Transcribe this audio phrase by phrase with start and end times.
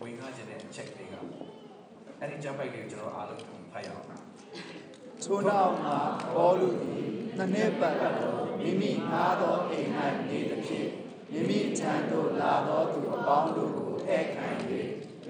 [0.00, 1.14] ဝင်ခခြင်းတဲ့အချက်တွေက
[2.20, 3.40] အဲ့ဒီကျမ်းပိုက်လေးကိုကျွန်တော်အားလုံး
[3.72, 4.06] ဖတ်ရအောင်
[5.24, 5.92] ထို့နောက်မှ
[6.34, 9.90] ဘောလူသည်နှစ်နှစ်ပတ်လုံးမိမိငားသောအိမ်၌
[10.28, 10.90] နေသည်ဖြင့်
[11.32, 14.46] မိမိထံသို့လာသောသူအပေါင်းတို့ကိုဧည့်ခံ၍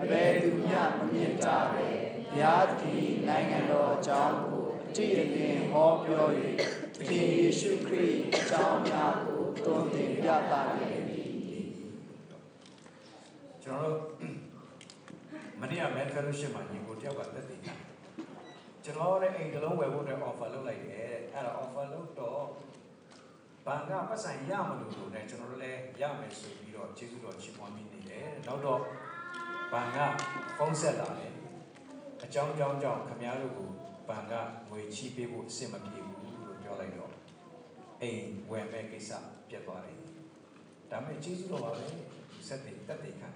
[0.00, 1.88] အဘယ်သူမျှမမြင်ကြပဲ
[2.30, 6.26] ဘုရားသခင်နိုင်ငံတော်အကြောင်းကိုအကြည့်အလင်းဟောပြော၍
[6.96, 11.30] သခင်ယေရှုခရစ်အကြောင်းများကိုသွန်သင်ပြသနေသည်
[13.64, 14.29] ကျွန်တော်တို့မ
[15.80, 17.74] နေ့က Med Fellowship မှာညီကိုတယောက်ကတက်တည်တာ
[18.84, 22.42] ကျွန်တော်လည်းအိမ်တစ်လုံးဝယ်ဖို့အတွက် offer လုပ်လိုက်တယ်အဲ့ဒါ offer လုပ်တော့
[23.66, 28.80] ဘဏ်ကပတ်စံရမလို့လို့ねကျွန်တော်တို့လည်းရမယ်ဆိုပြီးတော့ကျေးဇူးတော်ချီးမွမ်းမိနေတယ်နောက်တော့
[29.72, 29.98] ဘဏ်က
[30.58, 31.32] ဖုန်းဆက်လာတယ်
[32.24, 33.68] အကြောင်းကြောင်းကြောင့်ခမည်းတော်ကို
[34.08, 34.34] ဘဏ်က
[34.70, 37.12] ငွေချီးပေးဖို့အဆင်မပြေဘူးလို့ပြောလိုက်တော့
[38.02, 39.10] အိမ်ဝယ်မဲ့ကိစ္စ
[39.48, 39.96] ပြတ်သွားတယ်
[40.90, 41.84] ဒါပေမဲ့ကျေးဇူးတော်ပါပဲ
[42.48, 43.28] ဆက်တည်တက်တည်ခံ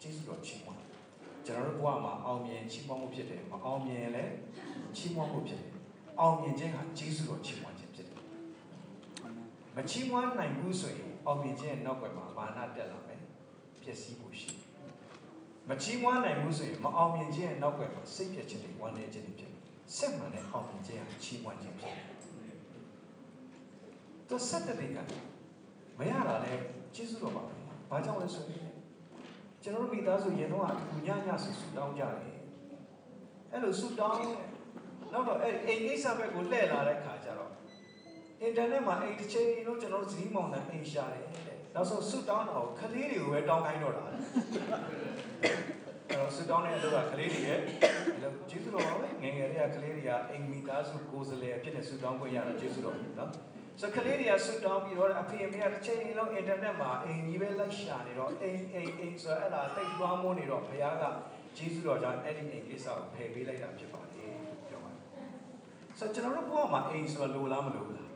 [0.00, 0.91] ကျေးဇူးတော်ချီးမွမ်း
[1.46, 4.32] ကျွန်တော်တို့ဘဝမှာအောင်မြင်ချီးမွမ်းမှုဖြစ်တယ်မအောင်မြင်လည်း
[4.96, 5.72] ချီးမွမ်းမှုဖြစ်တယ်
[6.20, 8.20] အောင်မြင်ခြင်းဟာကျေးဇူးတော်ချီးမွမ်းခြင်းဖြစ်တယ်
[9.76, 13.20] မချီးမွမ်းနိုင်ဘူးဆိုရင်အောင်မြင်ခြင်းရဲ့နောက်ွယ်မှာမာနတက်လာမယ်
[13.82, 14.62] ပျက်စီးဖို့ရှိတယ်
[15.68, 19.60] မချီးမွမ်းနိုင်ဘူးဆိုရင်မအောင်မြင်ခြင်းရဲ့နောက်ွယ်မှာစိတ်ပြည့်ခြင်းတွေဝမ်းနည်းခြင်းတွေဖြစ်တယ်
[19.96, 22.06] ဆက်မှန်တဲ့အောင်မြင်ခြင်းဟာချီးမွမ်းခြင်းဖြစ်တယ်
[24.28, 24.98] သူဆက်တဲ့က
[25.98, 26.52] မရတာလဲ
[26.94, 27.54] ကျေးဇူးတော်ပါပဲ
[27.90, 28.71] ဘာကြောင့်လဲဆိုရင်
[29.62, 32.38] ကျွန်တော်တို့မိသားစုရင်တော့အကူညညဆူဆူတောင်းကြတယ်
[33.50, 34.16] အဲ့လိုဆူတောင်း
[35.12, 37.50] နောက်တော့အဲ့အိမ်ကိစ္စဘက်ကိုလှည့်လာတဲ့ခါကျတော့
[38.40, 44.18] အင်တာနက်မှာအိမ်တစ်ချိန်လုံးကျွန်တော်တို့ဇီးမောင်နှံအိမ်ရှာတယ်တဲ့နောက်ဆုံးဆူတောင်းတော့ခလေးတွေကိုပဲတောင်းခိုင်းတော့တာတဲ့
[46.08, 53.30] အဲ့တော့ဆူတောင်းတဲ့အလုပ်ကခလေးတွေရဲ့အဲ့လိုကျေးဇူးတော်ပါပဲငယ်ငယ်တွေကခလေးတွေကအိမ်မိသားစုကိုယ်စားလှယ်ဖြစ်နေဆူတောင်းခွင့်ရတာကျေးဇူးတော်နော်
[53.80, 61.04] ဆိုကလေးတွေကဆွတောင်းပြီးတော့အဖေအမေကတစ်ချိန်လုံးအင်တာနက်မှာအိမ်ကြီးပဲလိုက်ရှာနေတော့အိမ်အိမ်အိမ်ဆိုအဲ့ဒါတိတ်သွားမိုးနေတော့ဘုရားက
[61.56, 64.34] ဂျေဇုတော်ကြောင့်အဲ့ဒီအိမ်ကိစ္စကိုဖယ်ပေးလိုက်တာဖြစ်ပါတယ်
[64.68, 65.00] ပြောပါတယ်
[65.98, 68.08] ဆိုကျွန်တော်တို့ဘဝမှာအိမ်ဆိုလိုလားမလိုဘူးလား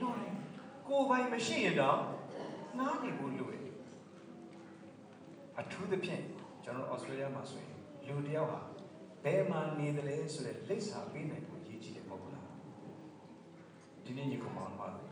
[0.00, 0.34] လိုတယ်
[0.88, 2.00] ကိုယ်ပိုင်မရှိရင်တော့
[2.78, 3.64] နားနေဖို့လိုတယ်
[5.58, 6.22] အထူးသဖြင့်
[6.64, 7.76] ကျွန်တော်ဩစတြေးလျမှာဆိုရင်
[8.06, 8.60] လူတစ်ယောက်ဟာ
[9.24, 12.48] ဘယ်မှာနေတယ်လဲဆိုတဲ့လိပ်စာပေးနိုင်ဖို့ရည်ကြီးတယ်မဟုတ်လား
[14.04, 14.36] ဒီနေ့ညီ
[14.70, 15.02] ကောင်မောင်ပါ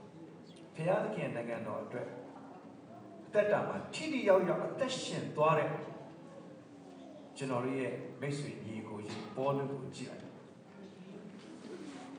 [0.75, 2.09] ဘုရားသခင်နိုင်ငံတော်အတွက်
[3.27, 5.71] အသက်တာမှာထိတိရောက်ရောက်အသက်ရှင်သွားတဲ့
[7.37, 10.25] ကျွန်တော်ရဲ့မိတ်ဆွေညီကိုကြီးပေါ်လို့ကိုကြည့်လိုက်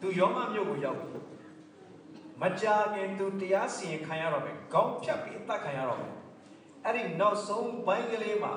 [0.01, 1.19] သူယောမမြို့ကိုရောက်ပြီ
[2.41, 6.13] မကြာခင်သူတရားစီရင်ခံရတော့မယ်ခေါင်းဖြတ်ပြီးအသက်ခံရတော့မယ်
[6.85, 8.53] အဲ့ဒီနောက်ဆုံးဘိုင်းကလေးမှာ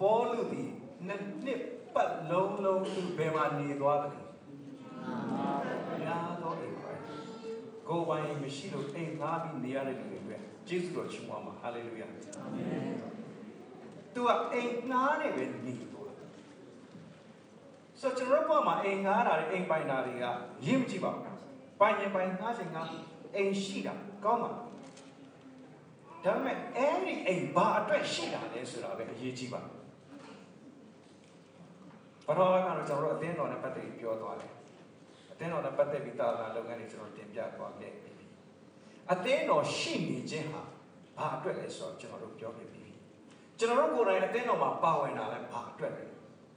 [0.00, 0.64] ပေါ်လို့ဒီ
[1.06, 1.60] နှစ်နှစ်
[1.94, 4.27] ပတ်လုံးလုံးသူဘယ်မှာနေသွားတယ်
[7.88, 12.66] ကိုယ်ပိုင်မရှိလို့အိမ်သားပြီးနေရတဲ့လူတွေအတွက်ကျေးဇူးတော်ချီးမွမ်းပါဟာလေလုယာအာမင်
[14.14, 16.12] သူကအိမ်ငှားနေပဲနေသွား
[18.00, 20.24] ဆိုကျွန်တော်တို့ဘဝမှာအိမ်ငှားတာတွေအိမ်ပိုင်တာတွေက
[20.66, 21.22] ရင်းမကြည့်ပါဘူး
[21.80, 22.86] ပိုင်ရင်ပိုင်ငှားချင်ငှား
[23.34, 23.94] အိမ်ရှိတာ
[24.24, 24.62] ကောင်းပါဒါ
[26.24, 29.66] ပေမဲ့အဲ့ဒီအိမ်ဘာအတွက်ရှိတာလဲဆိုတာပဲအရေးကြီးပါဘ
[32.28, 34.52] ရောကတော့ကျွန်တော်တို့အသင်းတော်နဲ့ပတ်သက်ပြီးပြောသွားတယ်
[35.38, 38.12] အသင်းတော်နဲ့ပတ်သက်ပြီးတာလာလုပ်ငန်းတွေကျွန်တော်တင်ပြသွားခဲ့ပြီ
[39.12, 40.62] အသင်းတော်ရှိနေခြင်းဟာ
[41.18, 42.84] ဘာအတွက်လဲဆိုတော့ကျွန်တော်တို့ပြောခဲ့ပြီ
[43.58, 46.04] ကျွန်တော်တို့ကိုယ်တိုင်အသင်းတော်မှာပါဝင်တာလဲဘာအတွက်လဲ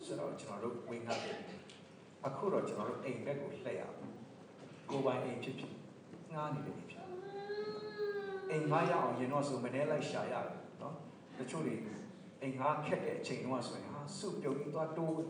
[0.05, 1.37] ဆိုတော့ကျွန်တော်တို့ဝင်ခဲ့တယ်
[2.25, 3.97] အခုတော့ကျွန်တော်တို့အိမ်ဘက်ကိုလှည့်ရအောင်
[4.89, 5.73] ကိုယ်ပိုင်အိမ်ဖြစ်ဖြစ်
[6.33, 7.05] ငားနေတဲ့အိမ်ဖြစ်
[8.51, 10.95] အိမ်ငားရအောင်ရင်တော့ဆိုမနေလိုက်ရှာရတယ်နော်
[11.37, 11.75] တချို့တွေ
[12.41, 15.27] အိမ်ငားခက်တဲ့အချိန်တုန်းကဆိုရင်ဟာစုပြုတ်ပြီးသွားတိုးနော်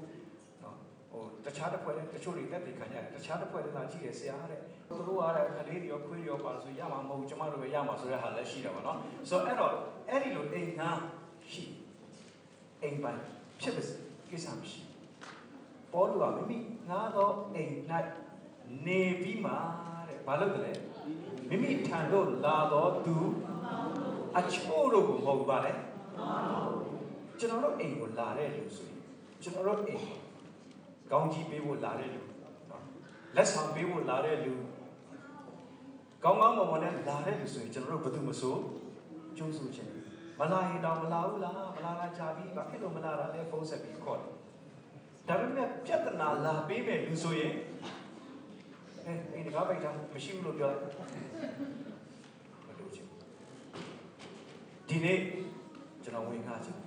[1.12, 8.98] ဟိုတခြားတစ်ဖွဲ့လည်းတချို့တွေတက်ပြီးခံရတယ်တခြားတစ်ဖွဲ့လည်းလာကြည့်ရဆရာတဲ့သူတို့ကလည်းခလေးတွေရောခွေးတွေရောပါဆိုရမှာမဟုတ်ကျမတို့ပဲရမှာဆိုတဲ့ဟာလည်းရှိတယ်ပါနော်
[9.30, 9.72] ဆိုတော့အဲ့တော့
[10.10, 11.00] အဲ့ဒီလိုအိမ်ငား
[11.52, 11.64] ရှိ
[12.84, 13.20] အိမ်ပိုင်
[13.62, 13.94] ဖြစ်ပါစေ
[14.30, 14.82] ကိစ္စမရှိ
[15.94, 16.58] ပေါ်လူကမိမိ
[16.90, 17.74] ငားတော့အိမ်၌
[18.86, 19.52] နေပြီးမှ
[20.08, 20.72] တဲ့ဘာလို့လဲ
[21.50, 23.16] မိမိထံသို့လာတော့သူ
[24.38, 25.76] အချို့တို့ကိုမဟုတ်ပါနဲ့
[27.40, 29.00] ကျွန်တော်တို့အိမ်ကိုလာတဲ့လူဆိုရင်
[29.44, 30.04] ကျွန်တော်တို့အိမ်
[31.12, 32.22] ကောင်းကြီးပေးဖို့လာတဲ့လူ
[32.69, 32.84] နော်
[33.36, 34.54] လက်ဆောင်ပေးဖို့လာတဲ့လူ
[36.24, 38.56] ကောင်းကောင်းမွန်မွန်နဲ့လာတဲ့လူဆိုရင်ကျွန်တော်တို့ဘယ်သူမဆို
[39.38, 39.92] ကျိုးဆိုခြင်း
[40.40, 44.31] မလာရင်တော့မလာဘူးလားမလာတာကြာပြီဘာဖြစ်လို့မလာတာလဲဖုန်းဆက်ပြီးခေါ်တယ်
[45.28, 47.54] ဒါပေမဲ့ပြဿနာလာပေးမဲ့လူဆိုရင်
[49.06, 53.10] အဲအိမ်တကားပိုက်တာမရှိဘူးလို့ပြောတယ်မလို့ချင်း
[54.88, 55.19] ဒီနေ့
[56.04, 56.78] ကျွန်တော်ဝင်ခါချင်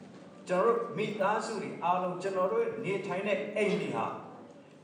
[0.49, 4.07] ကျွန်တော်တို့မိသားစုတွေအားလုံးကျွန်တော်တို့နေထိုင်တဲ့အိမ်တွေဟာ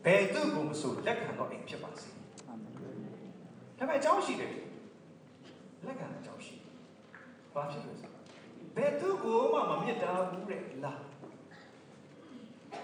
[0.04, 2.08] ဘယ်သူ့ကိုမဆိုလက်ခံတော့အိမ်ဖြစ်ပါစေ
[2.48, 2.80] အာမင်ဒါ
[3.78, 4.50] ပေမဲ့အကြောင်းရှိတယ်
[5.86, 6.54] လက်ခံအကြောင်းရှိ
[7.54, 8.08] ဘာဖြစ်လို့လဲ
[8.76, 11.00] ဘယ်သူ့ကိုမှမမြစ်တာဘူးတဲ့လား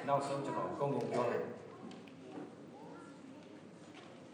[0.07, 1.45] နောက်ဆုံးကျွန်တော်အကုန်လုံးပြောတယ်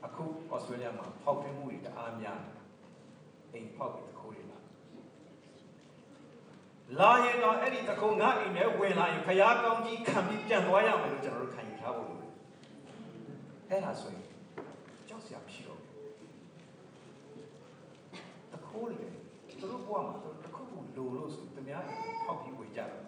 [0.05, 2.41] အခုဩစတြေးလျမှာဖောက်ထွင်းမှုတွေတအားများ
[3.53, 4.42] အိမ်ဖောက်ပြီးတခိုးတွေ
[7.01, 12.31] လာလာရင်တော့အဲ့ဒီတခိုးငါအိမ်ထဲဝင်လာရင်ဖျားကောင်းကြီးခံပြီးပြန်သွားရမယ်လို့ကျွန်တော်တို့ခံယူထားဖို့လိုတယ်
[13.69, 14.27] အဲ့ဒါဆိုရင်
[15.09, 15.93] ကြောက်စရာမရှိတော့ဘူး
[18.53, 19.09] တခိုးတွေ
[19.61, 23.03] သူတို့ဘဝမှာသူတို့တစ်ခုခုလိုလို့ဆိုသူများအိမ်ဖောက်ပြီးဝင်ကြတယ်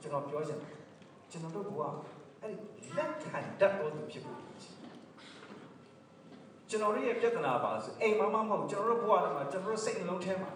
[0.00, 0.74] ကျွန်တော်ပြောချင်တယ်
[1.30, 1.82] ကျွန်တော်တို့ဘဝ
[2.42, 4.38] အဲ့ဒီလက်ခံတတ်တော်သူဖြစ်ဖို့
[6.70, 10.50] ကျွန်တော်တို့ရဲ့ပြဿနာပါဆိုအိမ်မမမဟုတ်ကျွန်တော်တို့ဘဝထဲမှာကျွန်တော်တို့စိတ်နှလုံးထဲမှာ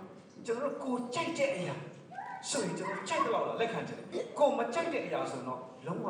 [0.46, 1.76] ကျွန်တော်တို့ကိုကြိုက်တဲ့အရာ
[2.50, 6.06] ဆိုရင်ကျွန်တော်ကြိုက်တော့လက်ခံချင်တယ်ကိုမကြိုက်တဲ့အရာဆိုတော့လုံးဝ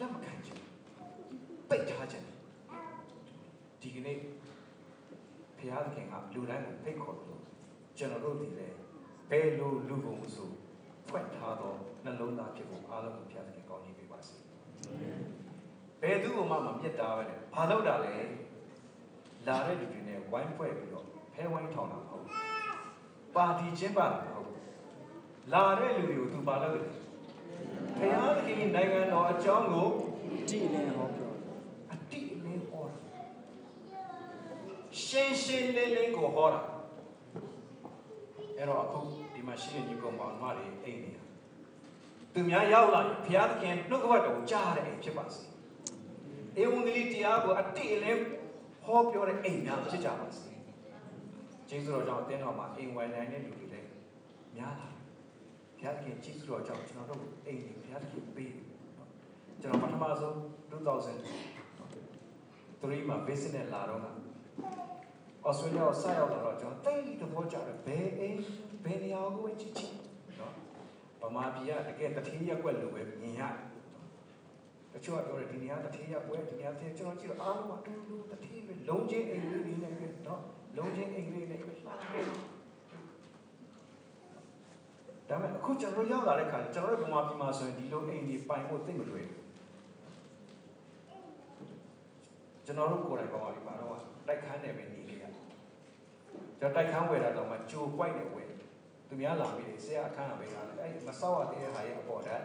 [0.00, 0.58] လက်မခံချင်
[1.68, 2.24] ပိတ်ထားချင်
[3.80, 4.18] ဒီကနေ့
[5.58, 7.42] ဘုရားသခင်ကလူတိုင်းကိုဖိတ်ခေါ်လို့
[7.98, 8.68] ကျွန်တော်တို့ဒီလေ
[9.30, 10.50] ဘယ်လိုလူကုန်ဆို
[11.08, 14.34] ဖွင့်ထားတော့နှလုံးသားဖြစ်ဖို့အားလုံးကိုဘုရားသခင်ကောင်းကြီးပေးပါစေ
[16.02, 18.14] ဘယ်သူမှမမြတ်တာပဲလေဘာလို့တာလဲ
[19.46, 22.49] လာတဲ့လူတွေနဲ့ဝိုင်းဖွဲ့ပြီးတော့ဖဲဝိုင်းထောင်တာမဟုတ်
[23.34, 24.50] ပါတီချင်းပါတာမဟုတ်
[25.52, 26.86] လာတဲ့လူတွေကိုသူပါလို့တယ်
[27.98, 29.88] ဘုရားသခင်နိုင်ငံတော်အကြောင်းကို
[30.48, 31.32] ကြည်လင်ဟောပြော
[31.92, 32.96] အတိအလင်းဟောတာ
[35.04, 36.60] ရှင်းရှင်းလင်းလင်းကိုဟောတာ
[38.56, 39.00] အဲ့တော့အခု
[39.34, 41.22] ဒီမှာရှိတဲ့ညီကောင်မောင်မတွေအိမ်နေတာ
[42.32, 48.20] သူများရောက်လာရင်ဘုရားသခင်နှုတ်ကပတ်တော်ကိုကြားရတဲ့အိမ်ဖြစ်ပါစေဧဝံဂေလိတရားကိုအတိအလင်း
[48.84, 50.49] ဟောပြောတဲ့အိမ်များဖြစ်ကြပါစေ
[51.70, 53.88] ကျေးဇူးတော်ကြောင့်အသင်းတော်မှာအိမ်ဝိုင်နိုင်တဲ့လူတွေလည်း
[54.56, 58.64] များလာဘုရားသခင်ကျေးဇူးတော်ကြောင့်ကျွန်တော်တို့အိမ်တွေဘုရားသခင်ပေးတယ်
[59.62, 60.34] ကျွန်တော်ပထမဆုံး
[60.70, 60.80] 2000
[62.80, 68.38] 3မှာ visit နဲ့လာတော့ကဩစတြေးလျကိုဆက်ရောက်လာတော့ကျွန်တော်တိတ်တဘောကြတယ်ဘယ်အိမ်
[68.84, 69.92] ဘယ်နေရာကိုပဲချစ်ချစ်
[70.38, 70.54] နော်
[71.22, 73.70] ဗမာပြည်ကတကယ်တတိယကွက်လိုပဲမြင်ရတယ်
[74.92, 80.42] တချို့ကပြောတယ်ဒီနေရာတတိယကွက်ဒီနေရာတတိယကျွန်တော်ကြည့်တော့အားလုံးကတူတူတတိပဲလုံးချင်းအိမ်လေးလေးနဲ့ပဲနော်
[80.76, 82.26] လုံးချင်းအိမ်လေးနဲ့ပဲလှတယ်
[85.30, 89.42] ဒါပေမဲ့အခုကျွန်တော်ရောက်လာတဲ့ခါကျွန်တော်တို့ဗမာပြည်မှာဆိုရင်ဒီလိုအိမ်ကြီးပိုင်ဖို့သိမလွယ်ဘူး
[92.64, 95.32] ကျွန်တော်တို့ကိုယ်တိုင်ဗမာပြည်မှာတော့တိုက်ခန်းနဲ့ပဲနေနေရတယ်
[96.58, 98.48] ကျွန်တော်တိုက်ခန်းဝယ်တာတော့မှကြိုပွိုက်နေဝယ်
[99.08, 102.42] သူများလာပြီးဆရာအခန်းကပဲလာတယ်အဲ့မဆောက်ရသေးတဲ့ဟာရဲ့အပေါ်ဓာတ်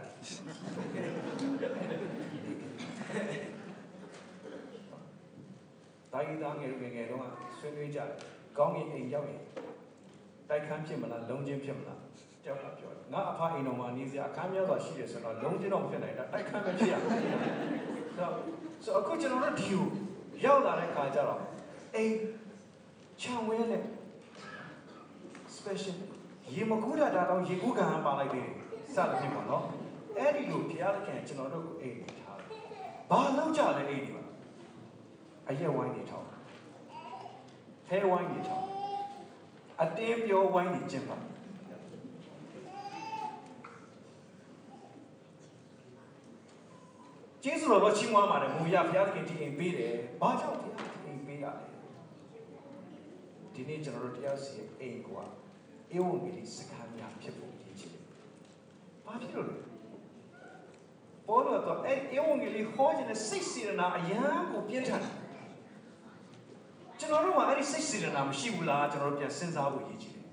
[6.14, 7.26] တိုင်းသားငယ်ငယ်ငယ်တော့
[7.58, 8.10] ဆွေးနွေးကြတယ်
[8.58, 9.42] ကောင်းကင်အိမ်ရောက်ရင်
[10.50, 12.00] တိုက်ခန်းဖြစ်မလားလုံးချင်းဖြစ်မလား
[12.46, 17.22] ကြောက်လာပြောတယ်ငါအဖအိမ်တော်မှာနေစရာအခန်းများစွာရှိတယ်ဆိုတော့လုံးချင်းတော့မဖြစ်နိုင်တာတိုက်ခန်းပဲဖြစ်ရမယ်
[18.16, 18.30] ဆို
[18.84, 19.86] ဆိုအခုကျွန်တော်တို့ဒီကို
[20.46, 21.42] ရောက်လာတဲ့ခါကျတော့
[21.96, 22.14] အိမ်
[23.22, 23.84] ချံဝဲနဲ့
[25.56, 25.98] special
[26.54, 28.48] ရေမကူးတာတော့ရေကူးကန်ပါလိုက်တယ်
[28.94, 29.64] စသဖြင့်ပေါ့နော်
[30.18, 32.60] အဲ့ဒီလိုဘုရားသခင်ကျွန်တော်တို့ကိုအိမ်ထားတယ်
[33.10, 34.24] ဘာလောက်ကြလဲအိမ်ဒီမှာ
[35.50, 36.28] အရက်ဝိုင်းနေထောင်း
[37.88, 38.66] ဖဲဝိုင်းနေထောင်း
[39.82, 41.18] အတင်းပြောဝိုင်းနေကျင့်ပါ
[47.48, 51.52] ကျေးဇူး တော်တော့ချီးမွမ်းပါတယ်မူရဘုရားသခင်ဒီအိမ်ပေးတယ်ဘာကြောင့်ဘုရားသခင်အိမ်ပေးရလဲ
[53.54, 55.24] ဒီနေ့ကျွန်တော်တို့တရားစီရင်အိမ်ကွာ
[55.96, 58.04] ဧဝံဂေလိစကားများဖြစ်ဖို့ရည်ချစ်တယ်
[59.06, 59.58] ဘာဖြစ်လို့လဲ
[61.28, 65.14] ဘောလို့တော့အဲ့ဧဝံဂေလိဟောခြင်းနဲ့စိတ်စေရနာအယံကိုပြင်းထန်တယ်
[67.00, 70.26] ကျွန်တော်တို့ကအဲ့ဒီစိတ်စေရနာမရှိဘူးလားကျွန်တော်တို့ပြန်စဉ်းစားဖို့ရည်ချစ်တယ်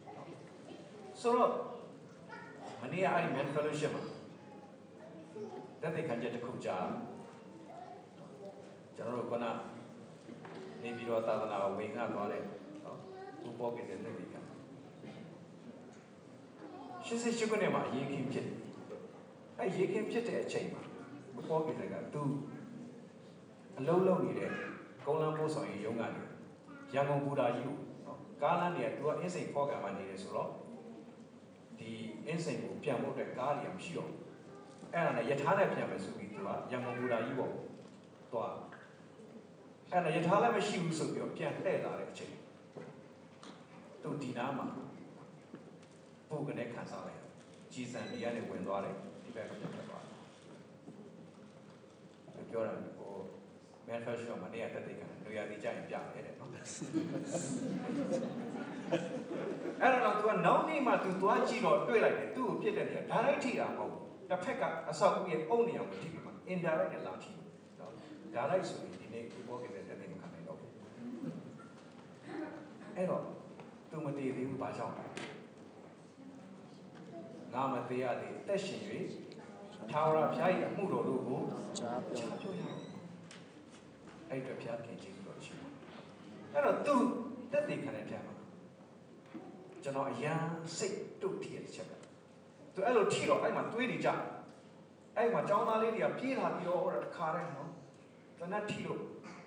[1.20, 1.52] ဆိုတော့
[2.80, 4.02] မနေ့ကအဲ့ဒီ man fellowship မှာ
[5.82, 6.86] တက်တဲ့ခံချက်တစ်ခုကြား
[8.96, 12.42] ကျွန်တော်တို့ကနေပြီးတော့သာသနာကိုဝင်ခါသွားတယ်
[12.84, 12.98] နော်
[13.42, 14.34] ဘူပေါ်ကတဲ့နေ့က
[17.06, 18.46] ရှစ်စစ်ရှိခုနှစ်မှာရေခင်ဖြစ်
[19.58, 20.82] အဲရေခင်ဖြစ်တဲ့အချိန်မှာ
[21.34, 22.22] ဘူပေါ်ကတဲ့ကသူ
[23.78, 24.50] အလုံးလုံးနေတဲ့
[25.04, 26.22] ကုန်းလမ်းပို့ဆောင်ရေးရုံးကနေ
[26.94, 30.50] ရန်ကုန်ဘူတာကြီးကိုနော်ကားလမ်းတွေကသူကအင်းစိန်ဖော့ကံမှာနေတယ်ဆိုတော့
[31.78, 31.90] ဒီ
[32.26, 34.20] အင်းစိန်ကိုပြန်ဖို့အတွက်ကားတွေမရှိတော့ဘူး
[34.92, 37.52] အဲ့ဒါနဲ့ယထာနဲ့ပြန်မယ်ဆိုပြီးသူကရန်ကုန်ဘူတာကြီးပေါ့
[38.32, 38.54] သွား
[39.92, 42.34] အဲ့ဒါယထာလည်းမရှိဘူးဆိုပြီးတော့ပြန်လှည့်လာတဲ့အချိန်
[44.02, 44.66] သူဒီနားမှာ
[46.28, 47.20] ပုတ်ကနေခံစားလိုက်
[47.72, 50.08] ကြည်စံနေရနဲ့ဝင်သွားတယ်ဒီဘက်ကပြန်ထွက်သွားတ
[52.40, 53.12] ယ်ပြောတာဟို
[53.88, 67.30] manufacturer မှာနေရာတက်တဲ့ကလူရည်ကြရင်ပြတယ်တဲ့နော်အဲ့တော့ तू ကနောက်နေ့မှ तू သွားကြည့်တော့တွေ့လိုက်တယ်သူ့ကိုပြစ်တဲ့နေရာ direct ထိတာမဟုတ်ဘူးတစ်ဖက်ကအဆောက်အဦရဲ့အုံနေအောင်ထိပြီးမှ indirect နဲ့လာထိ
[68.34, 70.72] နော် direct ဆိုရင်ဒီနေ့ဒီဘောကတဲ့တက်တဲ့မခံနိုင်တော့ဘူး
[72.96, 73.22] အဲ့တော့
[73.90, 75.06] तू မတည်သေးဘူးဘာကြောင့်လဲ
[77.54, 78.80] ငါမသေးရသေးတက်ရှင်၍
[79.90, 81.40] ထာဝရဘုရား၏အမှုတော်တို့ကို
[81.78, 82.80] ကြားပြောကြားပြောရအောင်
[84.28, 85.68] အဲ့အတွက်ဘုရားခင်ကျေးဇူးတော်ရှိပါ
[86.52, 86.94] အဲ့တော့သူ
[87.52, 88.34] တက်တည်ခံတဲ့ပြန်မှာ
[89.82, 90.40] ကျွန်တော်အရန်
[90.76, 91.92] စိတ်တုတ်ထီရဲ့တစ်ချက်က
[92.74, 94.08] သူအဲ့လိုထီတော့အဲ့မှာတွေးနေကြ
[95.16, 97.71] အဲ့မှာចောင်းသားလေးတွေကပြေးလာပြီးတော့ဟိုတခါတည်းနော်
[98.42, 99.00] တနတ်ထီလို့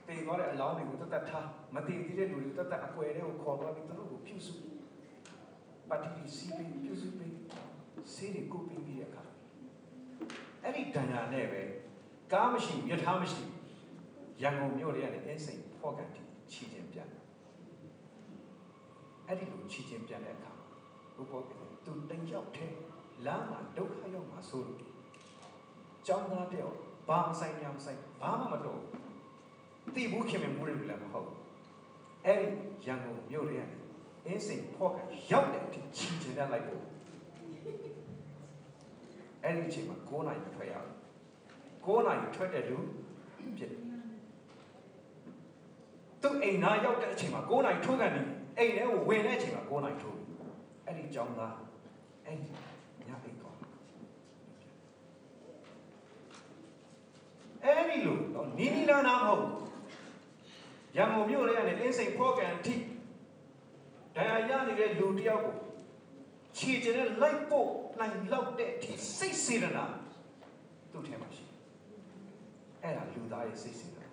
[0.08, 4.56] တေသွားတဲ့အလောင်းတွေကိုတတ်တတ်ထားမတည်သေးတဲ့လူတွေတတ်တတ်အကွယ်တွေကိုခေါ်သွားပြီးသူတို့ကိုပြုစု
[5.90, 7.36] ပါတီစီပီပြုစုပြီး
[8.14, 9.24] စေးတွေကိုပြီးပြီးတဲ့အခါ
[10.64, 11.62] အဲ့ဒီဒဏ္ဍာနဲ့ပဲ
[12.34, 13.44] ကားမရှိမြထားမရှိ
[14.42, 16.22] ရန်ကုန်မြို့တွေကနေအင်းစိန်ဖော့ကန်တီ
[16.52, 17.10] ချီချင်းပြန်
[19.28, 20.52] အဲ့ဒီလိုချီချင်းပြန်တဲ့အခါ
[21.16, 21.52] ဘုဘောက
[21.86, 22.72] သူတင်ရောက်တဲ့
[23.26, 24.80] လမ်းမှာဒုက္ခရောက်မှာဆိုလို့
[26.08, 28.82] ကျောင်းသားတယောက် ဘာမဆိုင်ညာမဆိုင်ဘာမှမတော့
[29.96, 31.30] တိဘူးခင်မမှုတွေလည်းမဟုတ်
[32.26, 32.48] အဲ့ဒီ
[32.86, 33.66] ရန်ကုန်မြို့တွေကနေ
[34.26, 36.84] အင်းစိန်ဖော့ကန်ရောက်တဲ့အထိချီချင်းပြန်လိုက်ဖို့
[39.44, 40.90] အဲ့ဒီအချိန်မှာ9နိုင်ထွက်ရအောင်
[41.86, 42.78] 9နိုင်ထွက်တဲ့လူ
[43.58, 43.82] ဖြစ်တယ်
[46.22, 48.22] သူအိမ်သားရောက်တဲ့အချိန်မှာ9နိုင်ထိုးကန်နေ
[48.58, 50.18] အိမ်ထဲကိုဝင်တဲ့အချိန်မှာ9နိုင်ထိုး
[50.86, 51.56] အဲ့ဒီကြောင်းသား
[52.26, 52.48] အဲ့ဒီ
[53.08, 53.58] ညအိတ်သွား
[57.66, 59.46] အဲ့ဒီလိုတော့နီနီနာနာမဟုတ်
[60.98, 62.74] ရန်ကုန်မြို့ထဲကနေအင်းစိန်ဖော့ကန်ထိ
[64.16, 65.56] ဒဏ်ရာရနေတဲ့လူတယောက်ကို
[66.58, 67.70] ခြေကျတဲ့လိုက်ဖို့
[68.00, 69.86] နိုင်လောက်တဲ့အထိစိတ်စေတနာ
[70.92, 71.44] သူ့ထဲမှာရှိ
[72.82, 74.08] အဲ့ဒါလူသားရဲ့စိတ်စေတနာ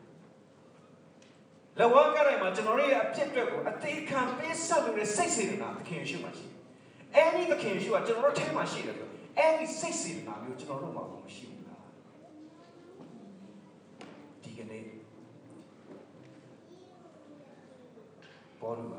[1.78, 6.46] လဝကရိုင်မှာကျွန်တော်တို့ရဲ့အဖြစ်အတွက်ကိုအသေးခံပေးဆက်လို့တဲ့စိတ်စေတနာသခင်ရှိမှရှိ
[7.14, 11.84] အဲ့ဒီသခင်ရှိကကျွန်တော်တို့ထဲမှာရှိတယ်ဆိုအဲ့ဒီစိတ်စေတနာမျိုးကျွန်တော်တို့မှာမရှိဘူးလား
[14.52, 14.84] ဒီကနေ့
[18.60, 18.94] ဘောလူက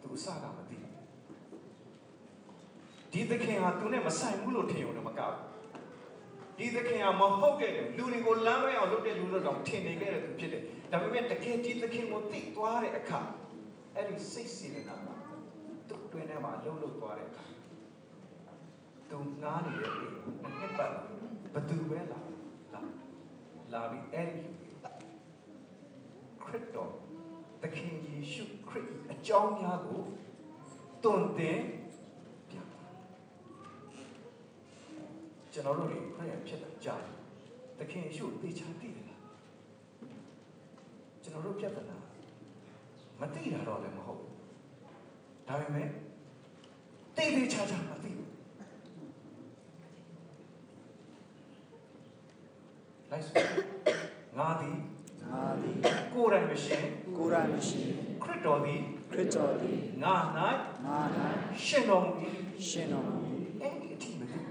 [0.00, 0.92] သူအစကမသိဘူး
[3.12, 5.36] ဒီသခင်ဟာသူနဲ့မဆိုင်ဘူးလို့ထင်ရုံနဲ့မကဘူး
[6.58, 13.20] ဒီသခင်ဟာမဟုတ်တဲ့လူတွေကိုလမ်းလွဲအောင်လုပ်တဲ့လူတို့တော့ထင်နေခဲ့တဲ့သူဖြစ်တယ်ဒါပေမဲ့တကယ်ဒီသခင်ကိုသိသွားတဲ့အခါ
[13.94, 15.08] အဲ့ဒီစိတ်စေတနာက
[15.88, 17.44] သူ့တွင်ထဲမှာလှုပ်လှုပ်သွားတဲ့အခါ
[19.10, 20.06] သူငားနေတဲ့လူ
[20.42, 20.92] နှစ်နှစ်ပတ်
[21.54, 22.18] ဘသူပဲလာ
[23.72, 24.42] လာလာပြီးအဲ့ဒီ
[26.42, 26.92] ခရစ်တော်
[27.62, 30.00] သခင်ယေရှုခရစ်အကြောင်းများကို
[31.04, 31.60] တွင်တင်
[32.50, 32.82] ပြပါ
[35.52, 37.16] ကျွန်တော်တို့တွေခရစ်ယာန်ဖြစ်တာကြားတယ်
[37.78, 39.22] သခင်ယေရှုသိချာသိတယ်လား
[41.22, 41.96] ကျွန်တော်တို့ပြဿနာ
[43.20, 44.34] မသိတာတော့လည်းမဟုတ်ဘူး
[45.48, 45.88] ဒါပေမဲ့
[47.16, 48.37] သိသိချာချာမသိဘူး
[53.10, 53.36] လိုက်စို့
[54.38, 54.76] ငါသည်
[55.30, 55.76] ငါသည်
[56.14, 56.84] ကိုယ်တိုင်မရှင်
[57.16, 57.80] ကိုယ်တိုင်မရှိ
[58.22, 60.48] ခရစ်တော်သည်ခရစ်တော်သည်ငါငါ၌၌
[61.64, 62.12] ရှင်တော်မူ၏
[62.68, 63.14] ရှင်တော်မူ၏
[63.60, 64.44] အဲ့ဒီအထိမသိဘူး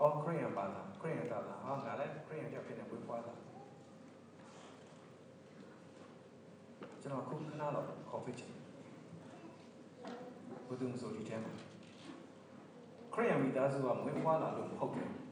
[0.00, 3.32] အော်ခရိယန်ပါလားခရိယန်တာလားဟာငါလည်းခရိယန်ကြောင့်ဖြစ်နေဝေးပွားတာ
[7.00, 8.52] ကျွန်တော်ခုခဏတော့ခေါ်ဖိတ်ချင်
[10.66, 11.52] ဘုသူမဆိုဒီထဲမှာ
[13.14, 15.25] ခရိယန်မိသားစုကမွေးဖွားလာလို့မဟုတ်ဘူး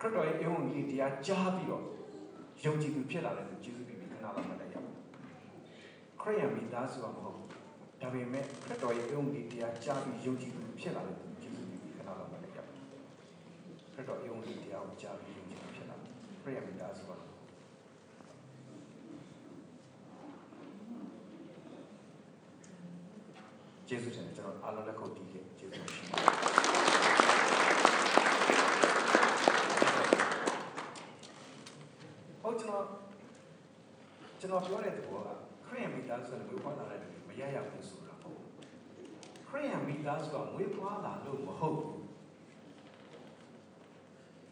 [0.00, 1.84] ခရစ်တော်ရဲ့ယုံကြည်တရားကြားပြီးတော့
[2.64, 4.88] ယုံကြည်သူဖြစ်လာတဲ့သူကျေးဇူးပြုပြီးခဏလောက်မှလည်းရောက်
[6.20, 7.48] ခရိယန်မိသားစုကမဟုတ်ဘူး
[8.00, 12.74] ဒါပေမဲ့ခရစ်တော်ရဲ့ယုံကြည်တရားကြားပြီးယုံကြည်သူဖြစ်လာတဲ့သူကျေးဇူးပြုပြီးခဏလောက်မှလည်းရောက်ခ
[13.96, 16.12] ရစ်တော်ယုံကြည်တရားကိုကြားပြီးယုံကြည်သူဖြစ်လာတယ်
[16.42, 17.12] ခရိယန်မိသားစုက
[23.88, 26.48] ကျေးဇူးတင်တယ်ကျွန်တော်အားလုံးလက်ခုပ်တီးခဲ့ကျေးဇူးရှင်ပါ
[32.42, 32.84] ဟုတ် ကျွန်တော်
[34.40, 35.28] ကျွန်တော်ပြောတဲ့သဘောက
[35.66, 38.40] ခရိယန်မိသားစုနဲ့ဝေဖွားလာတဲ့လူမရရဘူးဆိုတာဟုတ်
[39.48, 42.02] ခရိယန်မိသားစုကဝေဖွားလာလို့မဟုတ်ဘူး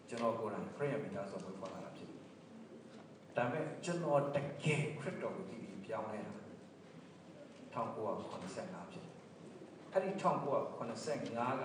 [0.09, 2.23] ကျွန်တော်ကိုယ်တိုင်ခရိယန်မိသားစုဝေဖွားလာတာဖြစ်တယ်
[3.37, 6.35] ဒါပေမဲ့ကျွန်တော်တကယ်ခရစ်တော်ကိုသိပြီးပြောင်းလဲတာ
[7.77, 9.15] 1985ဖြစ်တယ်
[9.93, 10.73] အဲ့ဒီ1985
[11.63, 11.65] က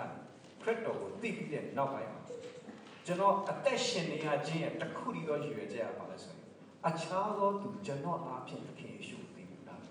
[0.62, 2.22] ခရစ်တော်ကိုသိပြီးတဲ့နောက်ပိုင်းမှာ
[3.06, 6.44] ကျွန်တော်အသက်ရှင်နေရခြင်းရဲ့တစ်ခုတည်းသောရည်ရွယ်ချက်ရပါလဲဆိုရင်
[6.88, 9.82] အခြားသောသူကျွန်တော်အားဖြင့်သခင်ယေရှုကိုသိပြီးသား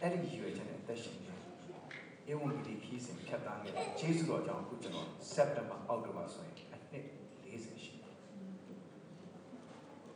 [0.00, 7.04] အဲ့ဒီရည်ရွယ်ချက်နဲ့အသက်ရှင်နေဧဝံဂေလိခီးစဉ်ဖြတ်တန်းခဲ့တဲ့ဂျေဇုတော်ကြောင့်အခုကျွန်တော်စက်တဘာအောက်တိုဘာဆိုရင်အနှစ်
[7.44, 8.14] 40ရှိတယ်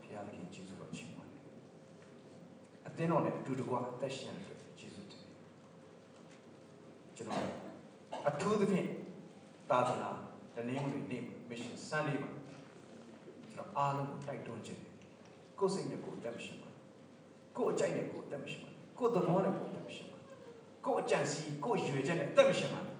[0.03, 1.43] ဘုရားသခင်ဂျေဇုတော်ချီးမွမ်းတယ်
[2.87, 5.23] အသင်းတော်နဲ့အတူတကွအသက်ရှင်တဲ့ဂျေဇုတင်
[7.17, 7.43] ကျွန်တော်
[8.29, 8.89] အထူးသဖြင့်
[9.71, 10.11] သာသနာ
[10.57, 12.31] တနင်္ဂနွေနေ့ mission Sunday မှာ
[13.53, 14.83] ကျွန်တော်အားလုံးကိုတိုက်တွန်းခြင်း
[15.59, 16.71] ကိုယ်စိတ်နဲ့ကိုယ်တက်မရှိပါ
[17.57, 20.19] ကိုယ်အကြိုက်နဲ့ကိုယ်တက်မရှိပါကိုယ်သဘောနဲ့ကိုယ်တက်မရှိပါ
[20.85, 22.95] ကိုအကြံစီကိုရွေချက်နဲ့တက်မရှင်ပါနဲ့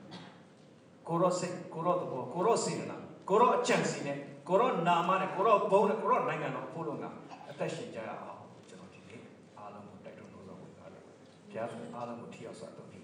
[1.09, 2.97] ကိုရောစိတ်ကိုရောတဘောကိုရောစေနာ
[3.29, 4.19] ကိုရောအကြံစီနဲ့
[4.49, 7.05] ကိုရောနာမနဲ့ကိုရောဘုံနဲ့ကိုရောနိုင်ငံတော်ဖို့လုံးက
[7.51, 9.21] အသက်ရှင်ကြရအောင်ကျွန်တော်ဒီနေ့
[9.59, 12.97] အားလုံးကိုတိုက်တွန်းလို့ဆိုဝင်ပါတယ်ဘုရားအားလုံးကိုထီအောင်စွာတော်ပြ